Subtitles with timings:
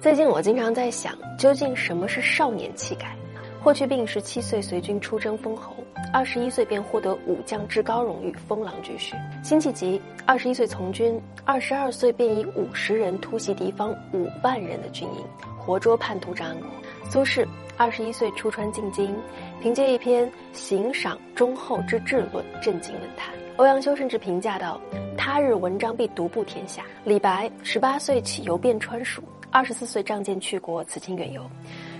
[0.00, 3.14] 最近我经常在想，究竟什么是少年气概？
[3.62, 5.76] 霍去病十七岁随军出征封侯，
[6.10, 9.12] 二十一岁便获得武将至高荣誉封狼居胥。
[9.44, 15.22] 辛弃疾二十一岁从军，二十二岁便以五十人突袭敌方五万人的军营，
[15.58, 16.70] 活捉叛徒张安国。
[17.10, 17.46] 苏轼
[17.76, 19.14] 二十一岁出川进京，
[19.60, 23.34] 凭借一篇行赏忠厚之治论震惊文坛。
[23.58, 24.80] 欧阳修甚至评价道
[25.18, 29.22] ：“他日文章必独步天下。”李白十八岁起游遍川蜀，
[29.52, 31.42] 二十四岁仗剑去国，此经远游。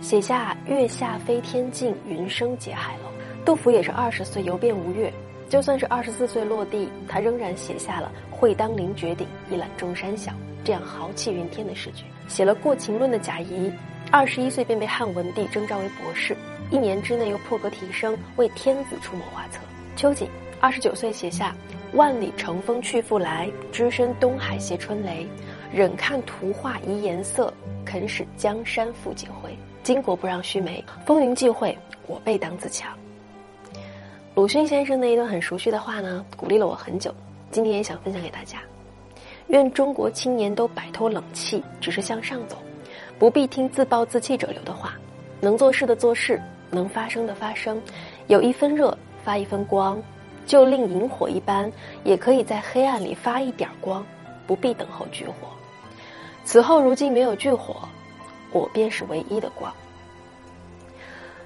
[0.00, 3.04] 写下“月下飞天镜，云生结海楼”。
[3.46, 5.12] 杜甫也是二十岁游遍吴越，
[5.48, 10.32] 就算是二十四岁落地，他仍然写下了“会当凌绝顶，一览众山小”
[10.64, 12.04] 这样豪气云天的诗句。
[12.26, 13.70] 写了《过秦论》的贾谊，
[14.10, 16.36] 二十一岁便被汉文帝征召为博士，
[16.72, 19.60] 一年之内又破格提升，为天子出谋划策。
[19.94, 20.28] 秋瑾
[20.60, 21.54] 二十九岁写下
[21.94, 25.24] “万里乘风去复来，只身东海携春雷。
[25.72, 27.52] 忍看图画移颜色，
[27.84, 31.76] 肯使江山复几回。”巾帼不让须眉，风云际会，
[32.08, 32.92] 我辈当自强。
[34.34, 37.14] 鲁迅先生那一段很熟悉的话呢，鼓励了我很久。
[37.52, 38.58] 今天也想分享给大家。
[39.46, 42.56] 愿中国青年都摆脱冷气，只是向上走，
[43.16, 44.94] 不必听自暴自弃者流的话。
[45.40, 47.80] 能做事的做事，能发声的发声，
[48.26, 50.02] 有一分热发一分光，
[50.46, 51.70] 就令萤火一般，
[52.02, 54.04] 也可以在黑暗里发一点光，
[54.48, 55.48] 不必等候炬火。
[56.46, 57.76] 此后如今没有炬火。
[58.52, 59.70] 我便是唯一的光。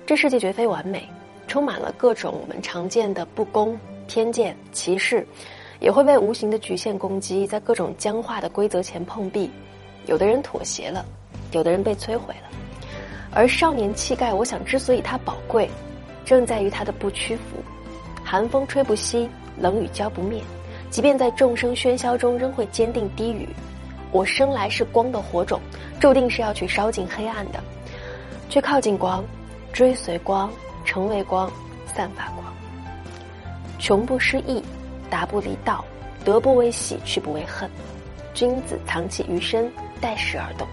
[0.07, 1.09] 这世界绝非完美，
[1.49, 5.27] 充满了各种我们常见的不公、偏见、歧视，
[5.81, 9.51] 也会被无形的局限攻击，在各种僵化的规则前碰壁。
[10.07, 11.05] 有的人妥协了，
[11.53, 12.51] 有的人被摧毁了。
[13.33, 15.69] 而少年气概，我想之所以它宝贵，
[16.27, 17.43] 正在于它的不屈服。
[18.23, 19.29] 寒风吹不息，
[19.59, 20.43] 冷雨浇不灭，
[20.91, 23.49] 即便在众生喧嚣中，仍会坚定低语。
[24.13, 25.61] 我生来是光的火种，
[26.01, 27.61] 注定是要去烧尽黑暗的，
[28.49, 29.25] 去靠近光，
[29.73, 30.51] 追随光，
[30.85, 31.51] 成为光，
[31.87, 32.45] 散发光。
[33.79, 34.63] 穷不失意，
[35.09, 35.85] 达不离道，
[36.25, 37.71] 得不为喜，去不为恨。
[38.35, 40.67] 君子藏器于身，待时而动，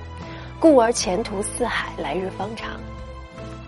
[0.59, 2.79] 故而前途似海，来日方长。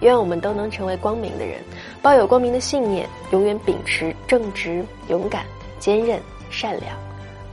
[0.01, 1.61] 愿我们都能成为光明的人，
[2.01, 5.45] 抱有光明的信念，永远秉持正直、勇敢、
[5.77, 6.19] 坚韧、
[6.49, 6.97] 善良，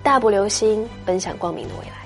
[0.02, 2.05] 大步流星，奔向光明的未来。